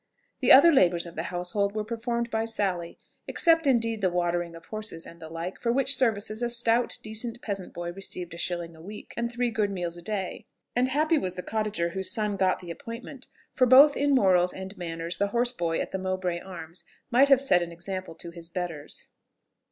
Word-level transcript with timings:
The 0.39 0.51
other 0.51 0.71
labours 0.71 1.05
of 1.05 1.13
the 1.15 1.21
household 1.29 1.75
were 1.75 1.83
performed 1.83 2.31
by 2.31 2.45
Sally, 2.45 2.97
except 3.27 3.67
indeed 3.67 4.01
the 4.01 4.09
watering 4.09 4.55
of 4.55 4.65
horses, 4.65 5.05
and 5.05 5.19
the 5.19 5.29
like, 5.29 5.59
for 5.59 5.71
which 5.71 5.95
services 5.95 6.41
a 6.41 6.49
stout, 6.49 6.97
decent 7.03 7.39
peasant 7.43 7.71
boy 7.71 7.91
received 7.93 8.33
a 8.33 8.37
shilling 8.39 8.75
a 8.75 8.81
week, 8.81 9.13
and 9.15 9.31
three 9.31 9.51
good 9.51 9.69
meals 9.69 9.97
a 9.97 10.01
day: 10.01 10.47
and 10.75 10.87
happy 10.89 11.19
was 11.19 11.35
the 11.35 11.43
cottager 11.43 11.89
whose 11.89 12.09
son 12.09 12.35
got 12.35 12.61
the 12.61 12.71
appointment, 12.71 13.27
for 13.53 13.67
both 13.67 13.95
in 13.95 14.15
morals 14.15 14.53
and 14.53 14.75
manners 14.75 15.17
the 15.17 15.27
horse 15.27 15.53
boy 15.53 15.77
at 15.79 15.91
the 15.91 15.99
Mowbray 15.99 16.39
Arms 16.39 16.83
might 17.11 17.29
have 17.29 17.39
set 17.43 17.61
an 17.61 17.71
example 17.71 18.15
to 18.15 18.31
his 18.31 18.49
betters. 18.49 19.05